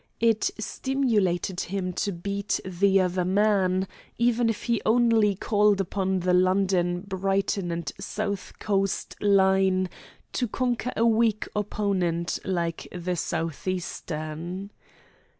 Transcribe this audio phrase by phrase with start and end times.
[0.19, 6.33] It stimulated him to "beat the other man," even if he only called upon the
[6.33, 9.89] London, Brighton, and South Coast line
[10.33, 14.71] to conquer a weak opponent like the South Eastern.